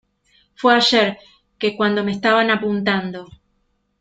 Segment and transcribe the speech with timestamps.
[0.55, 1.19] fue ayer,
[1.59, 3.27] que cuando me estaban apuntando